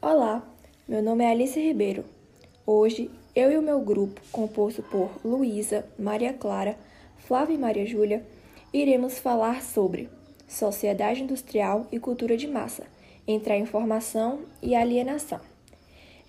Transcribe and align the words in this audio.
Olá, 0.00 0.48
meu 0.86 1.02
nome 1.02 1.24
é 1.24 1.30
Alice 1.32 1.58
Ribeiro. 1.58 2.04
Hoje, 2.64 3.10
eu 3.34 3.50
e 3.50 3.58
o 3.58 3.62
meu 3.62 3.80
grupo, 3.80 4.20
composto 4.30 4.80
por 4.80 5.10
Luísa, 5.24 5.84
Maria 5.98 6.32
Clara, 6.32 6.78
Flávia 7.26 7.54
e 7.54 7.58
Maria 7.58 7.84
Júlia, 7.84 8.24
iremos 8.72 9.18
falar 9.18 9.60
sobre 9.60 10.08
sociedade 10.46 11.24
industrial 11.24 11.88
e 11.90 11.98
cultura 11.98 12.36
de 12.36 12.46
massa, 12.46 12.84
entre 13.26 13.52
a 13.52 13.58
informação 13.58 14.42
e 14.62 14.76
a 14.76 14.82
alienação. 14.82 15.40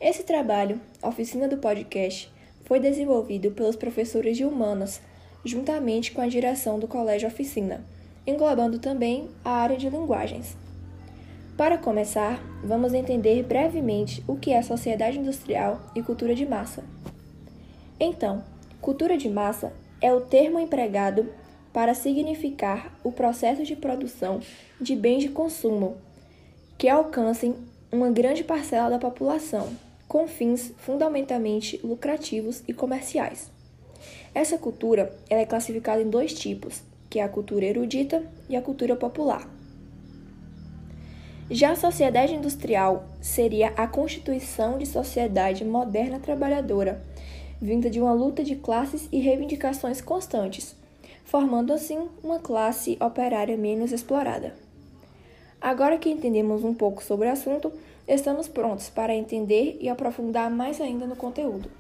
Esse 0.02 0.24
trabalho, 0.24 0.82
Oficina 1.04 1.48
do 1.48 1.60
Podcast, 1.60 2.34
foi 2.66 2.80
desenvolvido 2.80 3.52
pelos 3.52 3.76
professores 3.76 4.36
de 4.36 4.46
humanas, 4.46 5.00
juntamente 5.46 6.12
com 6.12 6.22
a 6.22 6.28
direção 6.28 6.80
do 6.80 6.88
Colégio 6.88 7.28
Oficina, 7.28 7.86
englobando 8.26 8.80
também 8.80 9.30
a 9.46 9.52
área 9.52 9.78
de 9.78 9.88
linguagens. 9.92 10.58
Para 11.60 11.78
começar, 11.78 12.42
vamos 12.64 12.94
entender 12.94 13.44
brevemente 13.44 14.24
o 14.26 14.38
que 14.38 14.54
é 14.54 14.62
sociedade 14.62 15.20
industrial 15.20 15.82
e 15.94 16.02
cultura 16.02 16.34
de 16.34 16.46
massa. 16.46 16.86
Então, 18.00 18.42
cultura 18.80 19.18
de 19.18 19.28
massa 19.28 19.74
é 20.00 20.14
o 20.14 20.22
termo 20.22 20.58
empregado 20.58 21.28
para 21.74 21.94
significar 21.94 22.98
o 23.04 23.12
processo 23.12 23.66
de 23.66 23.76
produção 23.76 24.40
de 24.80 24.96
bens 24.96 25.22
de 25.22 25.28
consumo 25.28 25.98
que 26.78 26.88
alcancem 26.88 27.54
uma 27.92 28.10
grande 28.10 28.42
parcela 28.42 28.90
da 28.90 28.98
população, 28.98 29.68
com 30.08 30.30
fins 30.30 30.72
fundamentalmente 30.78 31.78
lucrativos 31.84 32.64
e 32.70 32.74
comerciais. 32.74 33.52
Essa 34.34 34.58
cultura 34.58 35.14
é 35.30 35.46
classificada 35.46 36.02
em 36.02 36.10
dois 36.10 36.34
tipos, 36.34 36.82
que 37.10 37.20
é 37.20 37.24
a 37.24 37.28
cultura 37.28 37.66
erudita 37.66 38.24
e 38.48 38.56
a 38.56 38.62
cultura 38.62 38.96
popular. 38.96 39.59
Já 41.52 41.72
a 41.72 41.76
sociedade 41.76 42.36
industrial 42.36 43.06
seria 43.20 43.70
a 43.70 43.88
constituição 43.88 44.78
de 44.78 44.86
sociedade 44.86 45.66
moderna 45.66 46.20
trabalhadora, 46.20 47.02
vinda 47.60 47.90
de 47.90 48.00
uma 48.00 48.14
luta 48.14 48.44
de 48.44 48.56
classes 48.56 49.10
e 49.12 49.20
reivindicações 49.20 50.00
constantes, 50.00 50.76
formando 51.26 51.74
assim 51.74 52.08
uma 52.24 52.38
classe 52.38 53.00
operária 53.02 53.58
menos 53.58 53.92
explorada. 53.92 54.54
Agora 55.60 55.98
que 55.98 56.12
entendemos 56.12 56.64
um 56.64 56.74
pouco 56.74 57.04
sobre 57.04 57.28
o 57.28 57.32
assunto, 57.32 57.74
estamos 58.08 58.48
prontos 58.48 58.88
para 58.88 59.16
entender 59.16 59.76
e 59.82 59.90
aprofundar 59.90 60.52
mais 60.52 60.80
ainda 60.80 61.08
no 61.08 61.16
conteúdo. 61.16 61.79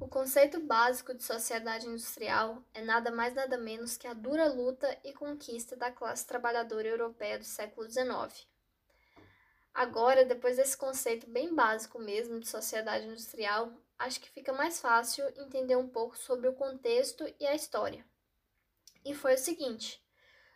O 0.00 0.08
conceito 0.08 0.58
básico 0.58 1.12
de 1.12 1.22
sociedade 1.22 1.86
industrial 1.86 2.64
é 2.72 2.80
nada 2.80 3.10
mais 3.10 3.34
nada 3.34 3.58
menos 3.58 3.98
que 3.98 4.06
a 4.06 4.14
dura 4.14 4.48
luta 4.48 4.98
e 5.04 5.12
conquista 5.12 5.76
da 5.76 5.92
classe 5.92 6.26
trabalhadora 6.26 6.88
europeia 6.88 7.38
do 7.38 7.44
século 7.44 7.86
XIX. 7.86 8.48
Agora, 9.74 10.24
depois 10.24 10.56
desse 10.56 10.74
conceito 10.74 11.28
bem 11.28 11.54
básico 11.54 11.98
mesmo 11.98 12.40
de 12.40 12.48
sociedade 12.48 13.04
industrial, 13.04 13.74
acho 13.98 14.18
que 14.18 14.30
fica 14.30 14.54
mais 14.54 14.80
fácil 14.80 15.22
entender 15.36 15.76
um 15.76 15.86
pouco 15.86 16.16
sobre 16.16 16.48
o 16.48 16.54
contexto 16.54 17.22
e 17.38 17.46
a 17.46 17.54
história. 17.54 18.02
E 19.04 19.14
foi 19.14 19.34
o 19.34 19.38
seguinte: 19.38 20.02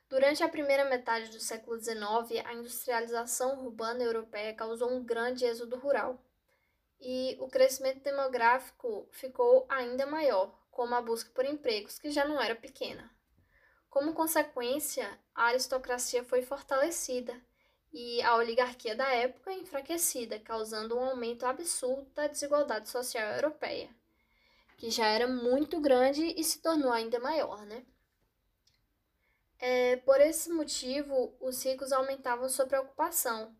durante 0.08 0.42
a 0.42 0.48
primeira 0.48 0.86
metade 0.86 1.28
do 1.28 1.38
século 1.38 1.78
XIX, 1.78 2.42
a 2.46 2.54
industrialização 2.54 3.62
urbana 3.62 4.02
europeia 4.02 4.54
causou 4.54 4.90
um 4.90 5.04
grande 5.04 5.44
êxodo 5.44 5.76
rural 5.76 6.18
e 7.04 7.36
o 7.38 7.46
crescimento 7.48 8.02
demográfico 8.02 9.06
ficou 9.12 9.66
ainda 9.68 10.06
maior, 10.06 10.58
como 10.70 10.94
a 10.94 11.02
busca 11.02 11.30
por 11.34 11.44
empregos, 11.44 11.98
que 11.98 12.10
já 12.10 12.24
não 12.24 12.40
era 12.40 12.56
pequena. 12.56 13.10
Como 13.90 14.14
consequência, 14.14 15.06
a 15.34 15.44
aristocracia 15.44 16.24
foi 16.24 16.40
fortalecida 16.40 17.38
e 17.92 18.22
a 18.22 18.34
oligarquia 18.36 18.96
da 18.96 19.06
época 19.08 19.52
enfraquecida, 19.52 20.40
causando 20.40 20.96
um 20.96 21.04
aumento 21.04 21.44
absurdo 21.44 22.10
da 22.14 22.26
desigualdade 22.26 22.88
social 22.88 23.34
europeia, 23.34 23.88
que 24.78 24.90
já 24.90 25.06
era 25.06 25.28
muito 25.28 25.80
grande 25.80 26.24
e 26.24 26.42
se 26.42 26.62
tornou 26.62 26.90
ainda 26.90 27.20
maior, 27.20 27.66
né? 27.66 27.84
É, 29.58 29.96
por 29.98 30.20
esse 30.20 30.50
motivo, 30.50 31.36
os 31.38 31.62
ricos 31.64 31.92
aumentavam 31.92 32.48
sua 32.48 32.66
preocupação 32.66 33.54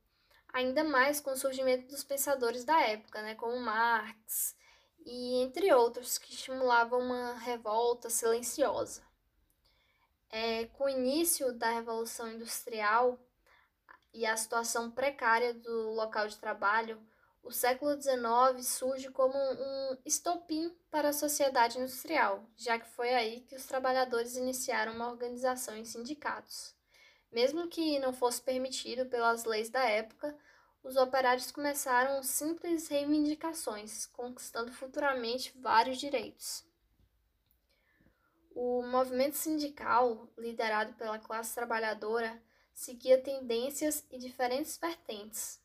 ainda 0.55 0.85
mais 0.85 1.21
com 1.21 1.33
o 1.33 1.37
surgimento 1.37 1.89
dos 1.89 2.05
pensadores 2.05 2.65
da 2.65 2.81
época, 2.81 3.21
né, 3.21 3.35
como 3.35 3.59
Marx 3.59 4.57
e 5.05 5.43
entre 5.43 5.75
outros, 5.75 6.17
que 6.17 6.33
estimulavam 6.33 7.01
uma 7.01 7.35
revolta 7.35 8.09
silenciosa. 8.09 9.03
É, 10.31 10.67
com 10.67 10.85
o 10.85 10.89
início 10.89 11.53
da 11.53 11.71
Revolução 11.71 12.31
Industrial 12.33 13.19
e 14.13 14.25
a 14.25 14.37
situação 14.37 14.91
precária 14.91 15.53
do 15.53 15.91
local 15.91 16.29
de 16.29 16.39
trabalho, 16.39 17.05
o 17.43 17.51
século 17.51 18.01
XIX 18.01 18.67
surge 18.67 19.11
como 19.11 19.37
um 19.37 19.99
estopim 20.07 20.75
para 20.91 21.09
a 21.09 21.13
sociedade 21.13 21.79
industrial, 21.79 22.49
já 22.57 22.79
que 22.79 22.89
foi 22.89 23.13
aí 23.13 23.41
que 23.43 23.57
os 23.57 23.67
trabalhadores 23.67 24.37
iniciaram 24.37 24.95
uma 24.95 25.11
organização 25.11 25.77
em 25.77 25.85
sindicatos. 25.85 26.75
Mesmo 27.35 27.67
que 27.67 27.99
não 27.99 28.13
fosse 28.13 28.41
permitido 28.41 29.07
pelas 29.07 29.45
leis 29.45 29.69
da 29.69 29.83
época, 29.83 30.39
os 30.85 30.95
operários 30.95 31.51
começaram 31.51 32.23
simples 32.23 32.87
reivindicações, 32.87 34.07
conquistando 34.07 34.71
futuramente 34.71 35.53
vários 35.59 35.99
direitos. 35.99 36.65
O 38.55 38.85
movimento 38.85 39.35
sindical, 39.35 40.29
liderado 40.39 40.93
pela 40.93 41.19
classe 41.19 41.53
trabalhadora, 41.53 42.41
seguia 42.73 43.21
tendências 43.21 44.07
e 44.13 44.17
diferentes 44.17 44.79
vertentes. 44.79 45.61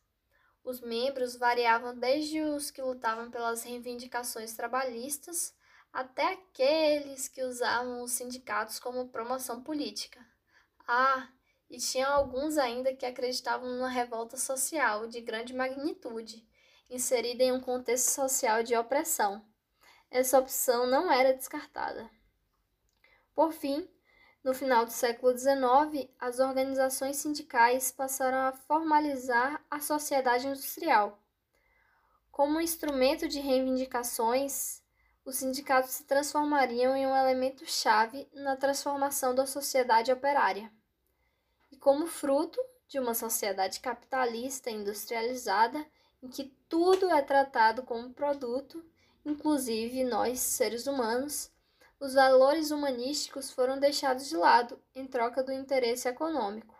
Os 0.64 0.80
membros 0.80 1.36
variavam 1.36 1.96
desde 1.96 2.40
os 2.40 2.72
que 2.72 2.82
lutavam 2.82 3.30
pelas 3.30 3.62
reivindicações 3.62 4.54
trabalhistas 4.54 5.54
até 5.92 6.32
aqueles 6.32 7.28
que 7.28 7.44
usavam 7.44 8.02
os 8.02 8.10
sindicatos 8.10 8.80
como 8.80 9.08
promoção 9.08 9.62
política. 9.62 10.20
Ah, 10.84 11.28
e 11.70 11.78
tinha 11.78 12.08
alguns 12.08 12.58
ainda 12.58 12.92
que 12.92 13.06
acreditavam 13.06 13.70
numa 13.70 13.88
revolta 13.88 14.36
social 14.36 15.06
de 15.06 15.20
grande 15.20 15.54
magnitude, 15.54 16.44
inserida 16.90 17.44
em 17.44 17.52
um 17.52 17.60
contexto 17.60 18.08
social 18.08 18.64
de 18.64 18.76
opressão. 18.76 19.44
Essa 20.10 20.40
opção 20.40 20.84
não 20.84 21.10
era 21.12 21.32
descartada. 21.32 22.10
Por 23.32 23.52
fim, 23.52 23.88
no 24.42 24.52
final 24.52 24.84
do 24.84 24.90
século 24.90 25.36
XIX, 25.38 26.10
as 26.18 26.40
organizações 26.40 27.18
sindicais 27.18 27.92
passaram 27.92 28.48
a 28.48 28.52
formalizar 28.52 29.64
a 29.70 29.78
sociedade 29.78 30.48
industrial. 30.48 31.22
Como 32.32 32.60
instrumento 32.60 33.28
de 33.28 33.38
reivindicações, 33.38 34.82
os 35.24 35.36
sindicatos 35.36 35.92
se 35.92 36.04
transformariam 36.04 36.96
em 36.96 37.06
um 37.06 37.14
elemento 37.14 37.64
chave 37.64 38.28
na 38.32 38.56
transformação 38.56 39.34
da 39.34 39.46
sociedade 39.46 40.10
operária 40.10 40.72
como 41.80 42.06
fruto 42.06 42.60
de 42.86 42.98
uma 42.98 43.14
sociedade 43.14 43.80
capitalista 43.80 44.70
industrializada 44.70 45.84
em 46.22 46.28
que 46.28 46.54
tudo 46.68 47.10
é 47.10 47.22
tratado 47.22 47.82
como 47.82 48.12
produto, 48.12 48.84
inclusive 49.24 50.04
nós, 50.04 50.38
seres 50.40 50.86
humanos, 50.86 51.50
os 51.98 52.14
valores 52.14 52.70
humanísticos 52.70 53.50
foram 53.50 53.78
deixados 53.78 54.28
de 54.28 54.36
lado 54.36 54.78
em 54.94 55.06
troca 55.06 55.42
do 55.42 55.52
interesse 55.52 56.08
econômico. 56.08 56.74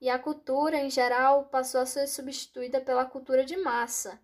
E 0.00 0.08
a 0.08 0.18
cultura, 0.18 0.76
em 0.76 0.90
geral, 0.90 1.46
passou 1.46 1.80
a 1.80 1.86
ser 1.86 2.06
substituída 2.06 2.80
pela 2.80 3.04
cultura 3.04 3.44
de 3.44 3.56
massa, 3.56 4.20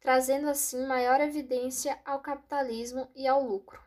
trazendo 0.00 0.48
assim 0.50 0.86
maior 0.86 1.20
evidência 1.20 1.98
ao 2.04 2.20
capitalismo 2.20 3.10
e 3.14 3.26
ao 3.26 3.42
lucro. 3.42 3.80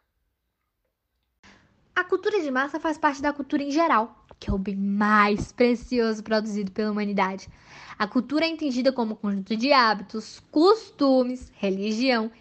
A 1.96 2.04
cultura 2.04 2.42
de 2.42 2.50
massa 2.50 2.80
faz 2.80 2.98
parte 2.98 3.22
da 3.22 3.34
cultura 3.34 3.62
em 3.62 3.72
geral, 3.72 4.27
que 4.40 4.50
é 4.50 4.54
o 4.54 4.58
bem 4.58 4.76
mais 4.76 5.52
precioso 5.52 6.24
produzido 6.24 6.72
pela 6.72 6.92
humanidade. 6.92 7.48
A 7.98 8.08
cultura 8.08 8.46
é 8.46 8.50
entendida 8.50 8.92
como 8.92 9.16
conjunto 9.16 9.56
de 9.56 9.74
hábitos, 9.74 10.42
costumes, 10.52 11.52
religião, 11.56 12.32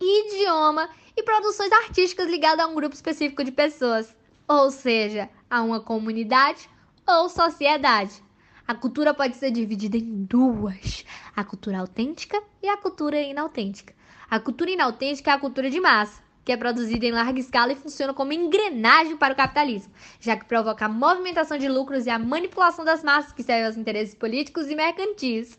idioma 0.00 0.88
e 1.16 1.22
produções 1.22 1.70
artísticas 1.70 2.28
ligadas 2.28 2.64
a 2.64 2.68
um 2.68 2.74
grupo 2.74 2.94
específico 2.94 3.44
de 3.44 3.52
pessoas, 3.52 4.14
ou 4.48 4.70
seja, 4.70 5.28
a 5.48 5.62
uma 5.62 5.80
comunidade 5.80 6.68
ou 7.06 7.28
sociedade. 7.28 8.22
A 8.66 8.74
cultura 8.74 9.12
pode 9.12 9.36
ser 9.36 9.50
dividida 9.50 9.96
em 9.96 10.24
duas: 10.24 11.04
a 11.36 11.44
cultura 11.44 11.78
autêntica 11.78 12.42
e 12.62 12.68
a 12.68 12.76
cultura 12.76 13.20
inautêntica. 13.20 13.94
A 14.28 14.40
cultura 14.40 14.70
inautêntica 14.70 15.30
é 15.30 15.34
a 15.34 15.38
cultura 15.38 15.70
de 15.70 15.78
massa, 15.80 16.23
que 16.44 16.52
é 16.52 16.56
produzida 16.56 17.06
em 17.06 17.12
larga 17.12 17.38
escala 17.38 17.72
e 17.72 17.76
funciona 17.76 18.12
como 18.12 18.32
engrenagem 18.32 19.16
para 19.16 19.32
o 19.32 19.36
capitalismo, 19.36 19.92
já 20.20 20.36
que 20.36 20.44
provoca 20.44 20.84
a 20.84 20.88
movimentação 20.88 21.56
de 21.56 21.68
lucros 21.68 22.06
e 22.06 22.10
a 22.10 22.18
manipulação 22.18 22.84
das 22.84 23.02
massas 23.02 23.32
que 23.32 23.42
servem 23.42 23.66
aos 23.66 23.76
interesses 23.76 24.14
políticos 24.14 24.68
e 24.68 24.74
mercantis. 24.74 25.58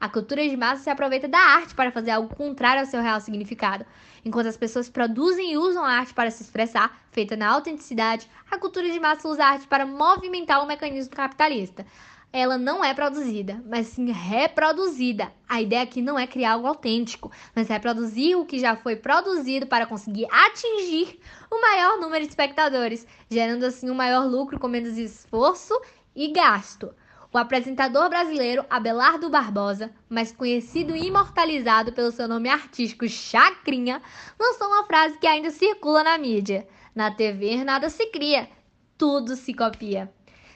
A 0.00 0.08
cultura 0.08 0.48
de 0.48 0.56
massa 0.56 0.82
se 0.82 0.90
aproveita 0.90 1.28
da 1.28 1.38
arte 1.38 1.76
para 1.76 1.92
fazer 1.92 2.10
algo 2.10 2.34
contrário 2.34 2.80
ao 2.80 2.86
seu 2.86 3.00
real 3.00 3.20
significado. 3.20 3.86
Enquanto 4.24 4.48
as 4.48 4.56
pessoas 4.56 4.88
produzem 4.88 5.52
e 5.52 5.56
usam 5.56 5.84
a 5.84 5.92
arte 5.92 6.12
para 6.12 6.30
se 6.30 6.42
expressar, 6.42 7.00
feita 7.12 7.36
na 7.36 7.48
autenticidade, 7.48 8.28
a 8.50 8.58
cultura 8.58 8.90
de 8.90 8.98
massa 8.98 9.28
usa 9.28 9.44
a 9.44 9.48
arte 9.50 9.66
para 9.68 9.86
movimentar 9.86 10.60
o 10.60 10.66
mecanismo 10.66 11.14
capitalista. 11.14 11.86
Ela 12.32 12.56
não 12.56 12.82
é 12.82 12.94
produzida, 12.94 13.62
mas 13.68 13.88
sim 13.88 14.10
reproduzida. 14.10 15.30
A 15.46 15.60
ideia 15.60 15.82
aqui 15.82 16.00
não 16.00 16.18
é 16.18 16.26
criar 16.26 16.52
algo 16.52 16.66
autêntico, 16.66 17.30
mas 17.54 17.68
reproduzir 17.68 18.38
o 18.38 18.46
que 18.46 18.58
já 18.58 18.74
foi 18.74 18.96
produzido 18.96 19.66
para 19.66 19.84
conseguir 19.84 20.26
atingir 20.30 21.20
o 21.50 21.60
maior 21.60 22.00
número 22.00 22.24
de 22.24 22.30
espectadores, 22.30 23.06
gerando 23.30 23.64
assim 23.64 23.90
um 23.90 23.94
maior 23.94 24.24
lucro 24.24 24.58
com 24.58 24.66
menos 24.66 24.96
esforço 24.96 25.78
e 26.16 26.32
gasto. 26.32 26.94
O 27.30 27.36
apresentador 27.36 28.08
brasileiro 28.08 28.64
Abelardo 28.68 29.28
Barbosa, 29.28 29.90
mais 30.08 30.32
conhecido 30.32 30.96
e 30.96 31.06
imortalizado 31.06 31.92
pelo 31.92 32.10
seu 32.10 32.26
nome 32.26 32.48
artístico 32.48 33.06
Chacrinha, 33.08 34.00
lançou 34.40 34.68
uma 34.68 34.84
frase 34.84 35.18
que 35.18 35.26
ainda 35.26 35.50
circula 35.50 36.02
na 36.02 36.16
mídia: 36.16 36.66
Na 36.94 37.10
TV 37.10 37.62
nada 37.64 37.88
se 37.88 38.06
cria, 38.06 38.48
tudo 38.96 39.36
se 39.36 39.54
copia 39.54 40.10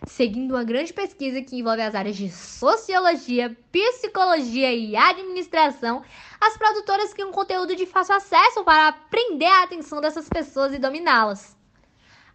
seguindo 0.07 0.53
uma 0.53 0.65
grande 0.65 0.93
pesquisa 0.93 1.41
que 1.41 1.57
envolve 1.57 1.83
as 1.83 1.95
áreas 1.95 2.17
de 2.17 2.31
sociologia, 2.31 3.57
psicologia 3.73 4.73
e 4.73 4.97
administração, 4.97 6.03
as 6.41 6.57
produtoras 6.57 7.15
criam 7.15 7.33
conteúdo 7.33 7.75
de 7.75 7.87
fácil 7.87 8.15
acesso 8.15 8.65
para 8.65 8.93
prender 8.93 9.51
a 9.51 9.63
atenção 9.63 10.01
dessas 10.01 10.29
pessoas 10.29 10.75
e 10.75 10.79
dominá-las. 10.79 11.57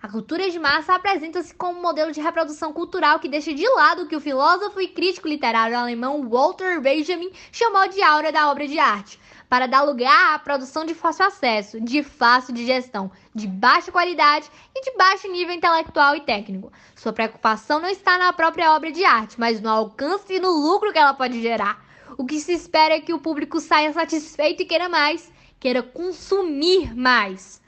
A 0.02 0.10
cultura 0.10 0.50
de 0.50 0.58
massa 0.58 0.96
apresenta-se 0.96 1.54
como 1.54 1.78
um 1.78 1.82
modelo 1.84 2.12
de 2.12 2.20
reprodução 2.20 2.74
cultural 2.74 3.20
que 3.20 3.30
deixa 3.30 3.54
de 3.54 3.70
lado 3.70 4.02
o 4.02 4.08
que 4.08 4.16
o 4.16 4.20
filósofo 4.20 4.82
e 4.82 4.88
crítico 4.88 5.28
literário 5.28 5.78
alemão 5.78 6.28
Walter 6.28 6.82
Benjamin 6.82 7.32
chamou 7.52 7.88
de 7.88 8.02
aura 8.02 8.32
da 8.32 8.50
obra 8.50 8.68
de 8.68 8.80
arte, 8.80 9.20
para 9.52 9.68
dar 9.68 9.82
lugar 9.82 10.34
à 10.34 10.40
produção 10.40 10.86
de 10.86 10.94
fácil 10.94 11.26
acesso, 11.26 11.82
de 11.82 12.02
fácil 12.02 12.54
digestão, 12.54 13.12
de 13.36 13.46
baixa 13.46 13.92
qualidade 13.92 14.50
e 14.74 14.82
de 14.82 14.96
baixo 14.96 15.30
nível 15.30 15.54
intelectual 15.54 16.16
e 16.16 16.22
técnico. 16.22 16.72
Sua 16.96 17.12
preocupação 17.12 17.78
não 17.78 17.90
está 17.90 18.18
na 18.18 18.32
própria 18.32 18.74
obra 18.74 18.94
de 18.94 19.04
arte, 19.04 19.38
mas 19.38 19.60
no 19.60 19.70
alcance 19.70 20.36
e 20.36 20.40
no 20.40 20.52
lucro 20.52 20.94
que 20.94 20.98
ela 20.98 21.14
pode 21.14 21.42
gerar. 21.42 21.84
O 22.18 22.26
que 22.26 22.40
se 22.40 22.54
espera 22.54 22.94
é 22.94 23.02
que 23.02 23.14
o 23.14 23.20
público 23.20 23.60
saia 23.60 23.92
satisfeito 23.92 24.64
e 24.64 24.66
queira 24.66 24.88
mais, 24.88 25.30
queira 25.60 25.84
consumir 25.84 26.96
mais. 26.96 27.62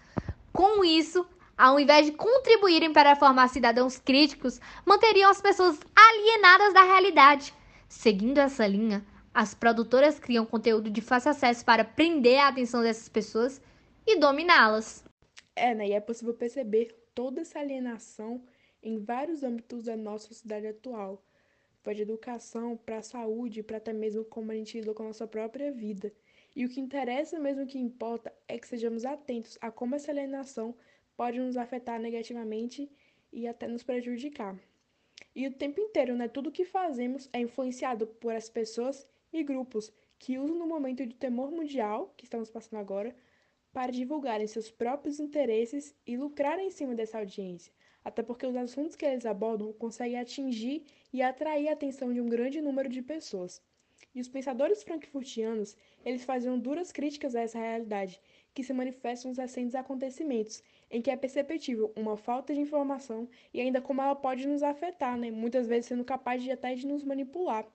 Com 0.54 0.86
isso, 0.86 1.26
ao 1.58 1.78
invés 1.78 2.06
de 2.06 2.14
contribuírem 2.14 2.94
para 2.94 3.18
formar 3.18 3.50
cidadãos 3.50 3.98
críticos, 3.98 4.58
manteriam 4.86 5.30
as 5.30 5.42
pessoas 5.42 5.78
alienadas 5.94 6.74
da 6.74 6.84
realidade. 6.84 7.54
Seguindo 7.90 8.38
essa 8.38 8.66
linha, 8.66 9.06
as 9.34 9.56
produtoras 9.56 10.20
criam 10.20 10.46
conteúdo 10.46 10.92
de 10.92 11.02
fácil 11.02 11.32
acesso 11.32 11.66
para 11.66 11.84
prender 11.84 12.40
a 12.40 12.50
atenção 12.50 12.84
dessas 12.84 13.10
pessoas 13.10 13.60
e 14.06 14.20
dominá-las. 14.20 15.04
É, 15.56 15.74
né? 15.74 15.88
E 15.88 15.94
é 15.94 16.00
possível 16.00 16.34
perceber 16.34 16.96
toda 17.16 17.42
essa 17.42 17.60
alienação 17.60 18.44
em 18.82 19.00
vários 19.04 19.44
âmbitos 19.44 19.86
da 19.86 19.96
nossa 19.96 20.28
sociedade 20.28 20.68
atual. 20.68 21.26
Vai 21.84 21.96
de 21.96 22.04
educação 22.04 22.78
para 22.78 22.98
a 22.98 23.02
saúde, 23.02 23.64
para 23.64 23.78
até 23.78 23.92
mesmo 23.92 24.24
como 24.24 24.52
a 24.52 24.56
gente 24.56 24.80
lida 24.80 24.94
com 24.94 25.04
a 25.04 25.08
nossa 25.08 25.28
própria 25.28 25.72
vida. 25.72 26.14
E 26.56 26.64
o 26.66 26.70
que 26.70 26.80
interessa 26.80 27.40
mesmo, 27.40 27.66
que 27.66 27.80
importa, 27.80 28.32
é 28.48 28.58
que 28.58 28.68
sejamos 28.68 29.04
atentos 29.04 29.58
a 29.60 29.72
como 29.72 29.96
essa 29.96 30.12
alienação 30.12 30.76
pode 31.18 31.40
nos 31.40 31.58
afetar 31.58 32.00
negativamente 32.00 32.92
e 33.32 33.48
até 33.48 33.68
nos 33.68 33.84
prejudicar. 33.84 34.56
E 35.36 35.48
o 35.48 35.54
tempo 35.54 35.82
inteiro, 35.82 36.16
né? 36.16 36.28
Tudo 36.28 36.52
que 36.52 36.64
fazemos 36.64 37.28
é 37.34 37.40
influenciado 37.40 38.06
por 38.06 38.36
as 38.36 38.48
pessoas 38.48 39.08
e 39.34 39.44
grupos 39.44 39.92
que 40.20 40.38
usam 40.38 40.56
no 40.56 40.68
momento 40.68 41.06
de 41.06 41.16
temor 41.16 41.52
mundial 41.52 42.14
que 42.16 42.24
estamos 42.24 42.50
passando 42.50 42.80
agora 42.80 43.14
para 43.74 43.92
divulgarem 43.92 44.46
seus 44.46 44.70
próprios 44.70 45.20
interesses 45.20 45.96
e 46.06 46.16
lucrar 46.16 46.60
em 46.60 46.70
cima 46.70 46.94
dessa 46.94 47.18
audiência, 47.18 47.74
até 48.06 48.22
porque 48.22 48.46
os 48.46 48.56
assuntos 48.56 48.96
que 48.96 49.06
eles 49.06 49.26
abordam 49.26 49.74
conseguem 49.74 50.20
atingir 50.20 50.86
e 51.12 51.22
atrair 51.22 51.68
a 51.68 51.74
atenção 51.74 52.14
de 52.14 52.22
um 52.22 52.30
grande 52.30 52.62
número 52.62 52.88
de 52.88 53.02
pessoas. 53.02 53.62
E 54.14 54.22
os 54.22 54.28
pensadores 54.28 54.84
frankfurtianos, 54.84 55.76
eles 56.06 56.24
faziam 56.24 56.60
duras 56.60 56.92
críticas 56.92 57.36
a 57.36 57.42
essa 57.42 57.58
realidade, 57.58 58.22
que 58.54 58.64
se 58.64 58.72
manifestam 58.72 59.30
nos 59.30 59.40
recentes 59.40 59.74
acontecimentos, 59.74 60.62
em 60.92 61.02
que 61.02 61.10
é 61.10 61.16
perceptível 61.16 61.92
uma 61.96 62.16
falta 62.16 62.54
de 62.54 62.62
informação 62.62 63.28
e 63.52 63.60
ainda 63.60 63.82
como 63.82 64.02
ela 64.02 64.16
pode 64.16 64.48
nos 64.48 64.62
afetar, 64.62 65.18
né? 65.18 65.32
muitas 65.32 65.68
vezes 65.68 65.88
sendo 65.88 66.06
capaz 66.06 66.44
de 66.44 66.52
até 66.52 66.76
de 66.76 66.86
nos 66.86 67.04
manipular. 67.04 67.68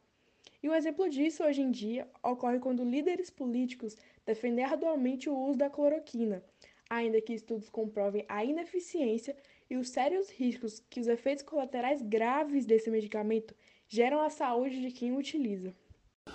E 0.61 0.69
um 0.69 0.75
exemplo 0.75 1.09
disso 1.09 1.45
hoje 1.45 1.63
em 1.63 1.71
dia 1.71 2.09
ocorre 2.23 2.59
quando 2.59 2.85
líderes 2.85 3.31
políticos 3.31 3.97
defendem 4.27 4.65
arduamente 4.65 5.31
o 5.31 5.39
uso 5.39 5.59
da 5.59 5.71
cloroquina, 5.71 6.43
ainda 6.91 7.21
que 7.21 7.33
estudos 7.33 7.69
comprovem 7.69 8.25
a 8.29 8.45
ineficiência 8.45 9.37
e 9.71 9.77
os 9.77 9.89
sérios 9.91 10.29
riscos 10.31 10.83
que 10.91 11.01
os 11.01 11.07
efeitos 11.07 11.45
colaterais 11.45 12.03
graves 12.03 12.67
desse 12.67 12.91
medicamento 12.91 13.55
geram 13.87 14.21
à 14.21 14.31
saúde 14.31 14.81
de 14.81 14.91
quem 14.91 15.13
o 15.13 15.19
utiliza. 15.19 15.73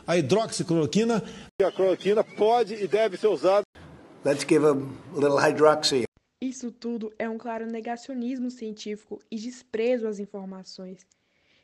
A 0.08 0.18
hidroxicloroquina. 0.18 1.22
A 1.62 1.72
cloroquina 1.72 2.24
pode 2.24 2.76
e 2.76 2.88
deve 2.88 3.18
ser 3.18 3.28
usada. 3.28 3.64
Let's 4.24 4.46
give 4.48 4.66
a 4.66 4.74
little 5.14 5.38
hydroxy. 5.38 6.04
Isso 6.42 6.72
tudo 6.72 7.14
é 7.20 7.30
um 7.30 7.38
claro 7.38 7.66
negacionismo 7.66 8.50
científico 8.50 9.20
e 9.30 9.38
desprezo 9.38 10.08
às 10.08 10.20
informações. 10.20 11.06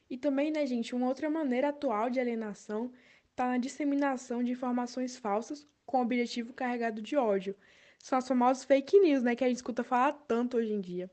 E 0.10 0.18
também, 0.18 0.52
né, 0.52 0.66
gente, 0.66 0.96
uma 0.96 1.08
outra 1.08 1.30
maneira 1.30 1.70
atual 1.70 2.10
de 2.10 2.20
alienação 2.20 2.92
está 3.30 3.48
na 3.48 3.58
disseminação 3.58 4.44
de 4.44 4.52
informações 4.52 5.18
falsas 5.18 5.68
com 5.86 6.02
objetivo 6.02 6.54
carregado 6.54 7.02
de 7.02 7.16
ódio. 7.16 7.56
São 8.00 8.18
as 8.18 8.28
famosas 8.28 8.64
fake 8.64 9.00
news, 9.00 9.24
né, 9.24 9.36
que 9.36 9.44
a 9.44 9.48
gente 9.48 9.58
escuta 9.58 9.84
falar 9.84 10.14
tanto 10.28 10.58
hoje 10.58 10.74
em 10.74 10.82
dia. 10.82 11.10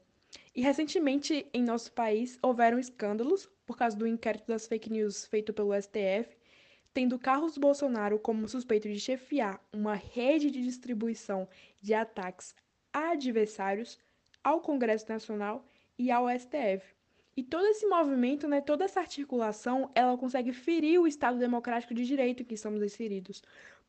E 0.54 0.62
recentemente, 0.62 1.46
em 1.52 1.62
nosso 1.62 1.92
país, 1.92 2.38
houveram 2.42 2.78
escândalos 2.78 3.48
por 3.66 3.76
causa 3.76 3.96
do 3.96 4.06
inquérito 4.06 4.46
das 4.46 4.66
fake 4.66 4.90
news 4.90 5.26
feito 5.26 5.52
pelo 5.52 5.74
STF, 5.74 6.36
tendo 6.94 7.18
Carlos 7.18 7.58
Bolsonaro 7.58 8.18
como 8.18 8.48
suspeito 8.48 8.88
de 8.88 8.98
chefiar 8.98 9.62
uma 9.72 9.94
rede 9.94 10.50
de 10.50 10.62
distribuição 10.62 11.46
de 11.82 11.92
ataques 11.92 12.54
a 12.92 13.10
adversários, 13.10 13.98
ao 14.42 14.60
Congresso 14.60 15.06
Nacional 15.08 15.66
e 15.98 16.10
ao 16.10 16.26
STF. 16.30 16.95
E 17.36 17.42
todo 17.42 17.66
esse 17.66 17.86
movimento, 17.86 18.48
né, 18.48 18.62
toda 18.62 18.86
essa 18.86 19.00
articulação, 19.00 19.90
ela 19.94 20.16
consegue 20.16 20.52
ferir 20.54 20.98
o 20.98 21.06
Estado 21.06 21.38
democrático 21.38 21.92
de 21.92 22.06
direito 22.06 22.42
em 22.42 22.46
que 22.46 22.54
estamos 22.54 22.82
inseridos. 22.82 23.42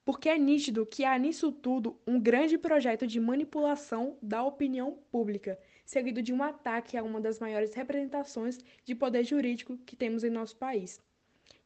Porque 0.03 0.27
é 0.27 0.37
nítido 0.37 0.85
que 0.85 1.05
há 1.05 1.17
nisso 1.17 1.51
tudo 1.51 1.97
um 2.05 2.19
grande 2.19 2.57
projeto 2.57 3.07
de 3.07 3.19
manipulação 3.19 4.17
da 4.21 4.43
opinião 4.43 4.99
pública, 5.09 5.57
seguido 5.85 6.21
de 6.21 6.33
um 6.33 6.43
ataque 6.43 6.97
a 6.97 7.03
uma 7.03 7.21
das 7.21 7.39
maiores 7.39 7.73
representações 7.73 8.59
de 8.83 8.93
poder 8.93 9.23
jurídico 9.23 9.77
que 9.85 9.95
temos 9.95 10.25
em 10.25 10.29
nosso 10.29 10.57
país. 10.57 11.01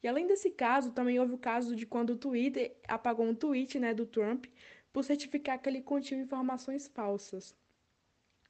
E 0.04 0.08
além 0.08 0.28
desse 0.28 0.52
caso, 0.52 0.92
também 0.92 1.20
houve 1.20 1.34
o 1.34 1.38
caso 1.38 1.76
de 1.76 1.86
quando 1.86 2.12
o 2.12 2.18
Twitter 2.18 2.76
apagou 2.88 3.26
um 3.26 3.36
tweet 3.36 3.80
né, 3.80 3.94
do 3.94 4.06
Trump 4.06 4.46
por 4.94 5.04
certificar 5.04 5.60
que 5.60 5.70
ele 5.70 5.82
continha 5.82 6.22
informações 6.22 6.88
falsas. 6.88 7.56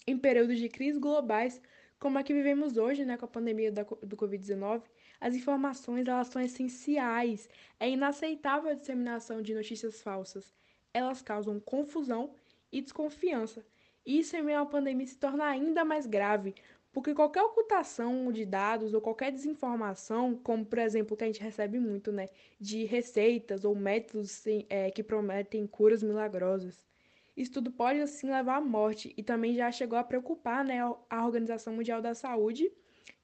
Em 0.08 0.18
períodos 0.18 0.58
de 0.58 0.68
crises 0.68 1.00
globais, 1.00 1.62
como 2.02 2.18
a 2.18 2.24
que 2.24 2.34
vivemos 2.34 2.78
hoje, 2.78 3.06
né, 3.06 3.16
com 3.16 3.26
a 3.26 3.28
pandemia 3.28 3.72
da, 3.72 3.84
do 3.84 4.18
Covid-19, 4.18 4.82
as 5.20 5.36
informações 5.36 6.08
elas 6.08 6.30
são 6.30 6.42
essenciais. 6.42 7.48
É 7.80 7.88
inaceitável 7.88 8.72
a 8.72 8.74
disseminação 8.74 9.40
de 9.40 9.54
notícias 9.54 10.02
falsas. 10.02 10.52
Elas 10.92 11.22
causam 11.22 11.60
confusão 11.60 12.34
e 12.72 12.82
desconfiança. 12.82 13.64
Isso 14.04 14.36
em 14.36 14.42
meio 14.42 14.62
à 14.62 14.66
pandemia 14.66 15.06
se 15.06 15.16
torna 15.16 15.46
ainda 15.46 15.86
mais 15.86 16.08
grave, 16.08 16.56
porque 16.92 17.14
qualquer 17.14 17.44
ocultação 17.44 18.32
de 18.32 18.48
dados 18.48 18.96
ou 18.96 19.00
qualquer 19.00 19.32
desinformação, 19.32 20.36
como 20.36 20.66
por 20.66 20.80
exemplo 20.80 21.16
que 21.16 21.24
a 21.24 21.28
gente 21.28 21.40
recebe 21.40 21.80
muito, 21.80 22.12
né, 22.12 22.30
de 22.60 22.84
receitas 22.86 23.64
ou 23.64 23.76
métodos 23.76 24.44
é, 24.70 24.90
que 24.90 25.04
prometem 25.04 25.68
curas 25.68 26.02
milagrosas, 26.02 26.84
isso 27.42 27.54
tudo 27.54 27.72
pode 27.72 28.00
assim 28.00 28.30
levar 28.30 28.58
à 28.58 28.62
morte 28.62 29.14
e 29.18 29.24
também 29.24 29.56
já 29.56 29.72
chegou 29.72 29.98
a 29.98 30.04
preocupar 30.04 30.64
né, 30.64 30.80
a 31.10 31.26
Organização 31.26 31.74
Mundial 31.74 32.02
da 32.02 32.14
Saúde, 32.14 32.72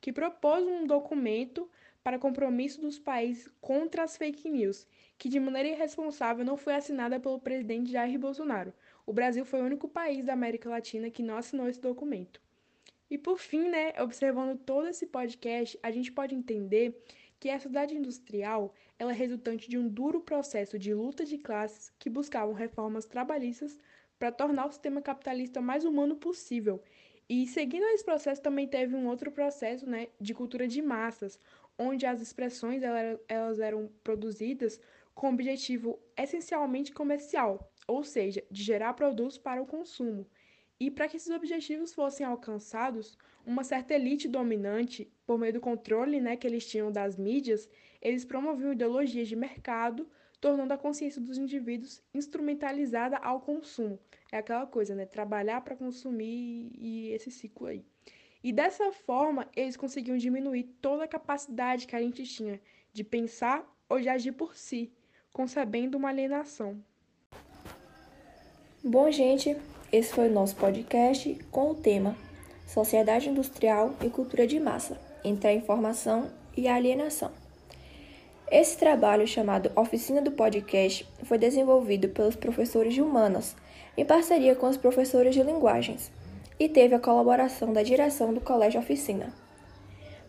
que 0.02 0.12
propôs 0.12 0.66
um 0.66 0.88
documento 0.88 1.70
para 2.04 2.18
compromisso 2.18 2.82
dos 2.82 2.98
países 2.98 3.50
contra 3.62 4.04
as 4.04 4.18
fake 4.18 4.50
news, 4.50 4.88
que 5.18 5.30
de 5.30 5.40
maneira 5.40 5.70
irresponsável 5.70 6.44
não 6.44 6.58
foi 6.58 6.74
assinada 6.74 7.20
pelo 7.20 7.40
presidente 7.40 7.92
Jair 7.92 8.18
Bolsonaro. 8.18 8.74
O 9.06 9.14
Brasil 9.14 9.46
foi 9.46 9.62
o 9.62 9.66
único 9.66 9.88
país 9.88 10.26
da 10.26 10.34
América 10.34 10.70
Latina 10.70 11.10
que 11.10 11.22
não 11.22 11.38
assinou 11.38 11.68
esse 11.68 11.80
documento. 11.80 12.42
E 13.10 13.18
por 13.18 13.38
fim, 13.38 13.70
né, 13.70 13.94
observando 14.02 14.58
todo 14.58 14.88
esse 14.88 15.06
podcast, 15.06 15.80
a 15.84 15.92
gente 15.92 16.12
pode 16.12 16.34
entender 16.34 16.98
que 17.40 17.50
a 17.50 17.60
sociedade 17.60 17.96
industrial 17.96 18.74
ela 18.98 19.12
é 19.12 19.16
resultante 19.16 19.70
de 19.70 19.78
um 19.78 19.88
duro 19.88 20.22
processo 20.22 20.78
de 20.80 20.94
luta 20.94 21.24
de 21.24 21.38
classes 21.38 21.92
que 22.00 22.10
buscavam 22.10 22.54
reformas 22.54 23.06
trabalhistas 23.06 23.80
para 24.18 24.32
tornar 24.32 24.66
o 24.66 24.72
sistema 24.72 25.02
capitalista 25.02 25.62
mais 25.62 25.86
humano 25.86 26.16
possível. 26.16 26.82
E 27.30 27.46
seguindo 27.46 27.84
esse 27.88 28.06
processo 28.06 28.42
também 28.42 28.68
teve 28.68 28.96
um 28.96 29.08
outro 29.08 29.32
processo 29.32 29.88
né, 29.90 30.08
de 30.20 30.34
cultura 30.34 30.68
de 30.68 30.82
massas, 30.82 31.40
onde 31.78 32.06
as 32.06 32.22
expressões 32.22 32.82
elas 33.28 33.60
eram 33.60 33.90
produzidas 34.04 34.80
com 35.14 35.34
objetivo 35.34 36.00
essencialmente 36.16 36.92
comercial, 36.92 37.72
ou 37.88 38.04
seja, 38.04 38.44
de 38.50 38.64
gerar 38.64 38.94
produtos 38.94 39.38
para 39.38 39.62
o 39.62 39.66
consumo. 39.66 40.28
E 40.80 40.92
para 40.92 41.08
que 41.08 41.18
esses 41.18 41.32
objetivos 41.32 41.94
fossem 41.94 42.26
alcançados, 42.26 43.18
uma 43.46 43.64
certa 43.64 43.96
elite 43.96 44.28
dominante, 44.28 45.12
por 45.26 45.38
meio 45.38 45.54
do 45.54 45.60
controle 45.60 46.22
né, 46.22 46.38
que 46.38 46.46
eles 46.46 46.68
tinham 46.68 46.92
das 46.92 47.18
mídias, 47.18 47.68
eles 48.02 48.24
promoviam 48.24 48.74
ideologias 48.74 49.28
de 49.28 49.36
mercado, 49.36 50.08
tornando 50.40 50.74
a 50.74 50.78
consciência 50.78 51.22
dos 51.22 51.38
indivíduos 51.38 52.02
instrumentalizada 52.14 53.18
ao 53.18 53.42
consumo. 53.42 54.00
É 54.32 54.38
aquela 54.38 54.66
coisa, 54.66 54.94
né? 54.94 55.06
Trabalhar 55.06 55.62
para 55.62 55.76
consumir 55.76 56.72
e 56.74 57.10
esse 57.12 57.32
ciclo 57.32 57.68
aí. 57.68 57.86
E 58.44 58.52
dessa 58.52 58.92
forma, 58.92 59.48
eles 59.56 59.76
conseguiam 59.76 60.18
diminuir 60.18 60.64
toda 60.82 61.04
a 61.04 61.08
capacidade 61.08 61.88
que 61.88 61.96
a 61.96 62.00
gente 62.00 62.24
tinha 62.24 62.62
de 62.94 63.04
pensar 63.04 63.66
ou 63.90 64.00
de 64.00 64.10
agir 64.10 64.32
por 64.32 64.56
si, 64.56 64.92
concebendo 65.34 65.98
uma 65.98 66.10
alienação. 66.10 66.82
Bom, 68.84 69.10
gente, 69.12 69.58
esse 69.92 70.14
foi 70.14 70.30
o 70.30 70.34
nosso 70.34 70.56
podcast 70.56 71.36
com 71.52 71.72
o 71.72 71.76
tema 71.76 72.16
Sociedade 72.66 73.30
Industrial 73.30 73.96
e 74.04 74.10
Cultura 74.10 74.46
de 74.46 74.60
Massa 74.60 75.00
entre 75.24 75.50
a 75.50 75.54
Informação 75.54 76.32
e 76.56 76.68
a 76.68 76.76
Alienação. 76.76 77.47
Esse 78.50 78.78
trabalho, 78.78 79.28
chamado 79.28 79.72
Oficina 79.76 80.22
do 80.22 80.32
Podcast, 80.32 81.08
foi 81.24 81.38
desenvolvido 81.38 82.10
pelos 82.10 82.36
professores 82.36 82.94
de 82.94 83.02
Humanas, 83.02 83.56
em 83.98 84.06
parceria 84.06 84.56
com 84.56 84.68
os 84.68 84.78
professores 84.78 85.36
de 85.36 85.44
Linguagens, 85.44 86.12
e 86.60 86.70
teve 86.70 86.96
a 86.96 87.00
colaboração 87.00 87.74
da 87.74 87.84
direção 87.84 88.34
do 88.34 88.40
Colégio 88.40 88.80
Oficina. 88.80 89.34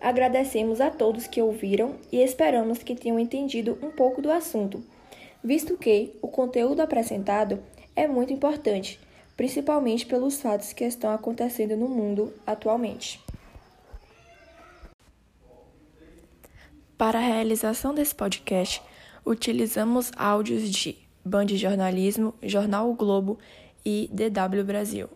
Agradecemos 0.01 0.81
a 0.81 0.91
todos 0.91 1.27
que 1.27 1.43
ouviram 1.43 1.95
e 2.11 2.21
esperamos 2.21 2.83
que 2.83 2.95
tenham 2.95 3.19
entendido 3.19 3.79
um 3.83 3.91
pouco 3.91 4.21
do 4.21 4.31
assunto, 4.31 4.83
visto 5.43 5.77
que 5.77 6.15
o 6.21 6.29
conteúdo 6.29 6.81
apresentado 6.81 7.63
é 7.95 8.07
muito 8.07 8.33
importante 8.33 9.01
principalmente 9.39 10.05
pelos 10.05 10.43
fatos 10.43 10.73
que 10.73 10.83
estão 10.83 11.13
acontecendo 11.13 11.77
no 11.77 11.89
mundo 11.89 12.35
atualmente. 12.45 13.21
Para 16.99 17.21
a 17.21 17.23
realização 17.23 17.95
desse 17.95 18.13
podcast, 18.13 18.83
utilizamos 19.25 20.11
áudios 20.17 20.69
de 20.69 20.99
Band 21.25 21.47
Jornalismo, 21.51 22.35
Jornal 22.43 22.91
o 22.91 22.95
Globo 22.95 23.39
e 23.87 24.11
DW 24.13 24.65
Brasil. 24.65 25.09